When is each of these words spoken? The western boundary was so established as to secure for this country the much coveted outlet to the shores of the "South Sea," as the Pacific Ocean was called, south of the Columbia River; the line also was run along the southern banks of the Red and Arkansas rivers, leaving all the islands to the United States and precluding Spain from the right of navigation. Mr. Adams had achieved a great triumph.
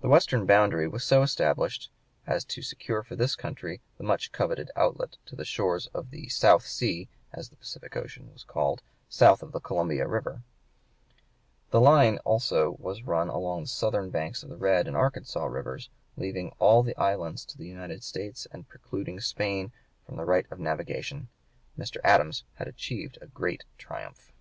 The 0.00 0.08
western 0.08 0.44
boundary 0.44 0.88
was 0.88 1.04
so 1.04 1.22
established 1.22 1.88
as 2.26 2.44
to 2.46 2.62
secure 2.62 3.04
for 3.04 3.14
this 3.14 3.36
country 3.36 3.80
the 3.96 4.02
much 4.02 4.32
coveted 4.32 4.72
outlet 4.74 5.18
to 5.26 5.36
the 5.36 5.44
shores 5.44 5.86
of 5.94 6.10
the 6.10 6.28
"South 6.28 6.66
Sea," 6.66 7.08
as 7.32 7.48
the 7.48 7.54
Pacific 7.54 7.94
Ocean 7.96 8.32
was 8.32 8.42
called, 8.42 8.82
south 9.08 9.44
of 9.44 9.52
the 9.52 9.60
Columbia 9.60 10.08
River; 10.08 10.42
the 11.70 11.80
line 11.80 12.18
also 12.24 12.72
was 12.80 13.04
run 13.04 13.28
along 13.28 13.60
the 13.62 13.66
southern 13.68 14.10
banks 14.10 14.42
of 14.42 14.48
the 14.48 14.56
Red 14.56 14.88
and 14.88 14.96
Arkansas 14.96 15.44
rivers, 15.46 15.90
leaving 16.16 16.50
all 16.58 16.82
the 16.82 16.96
islands 16.98 17.44
to 17.44 17.56
the 17.56 17.68
United 17.68 18.02
States 18.02 18.48
and 18.50 18.68
precluding 18.68 19.20
Spain 19.20 19.70
from 20.04 20.16
the 20.16 20.24
right 20.24 20.50
of 20.50 20.58
navigation. 20.58 21.28
Mr. 21.78 21.98
Adams 22.02 22.42
had 22.54 22.66
achieved 22.66 23.16
a 23.22 23.28
great 23.28 23.62
triumph. 23.78 24.32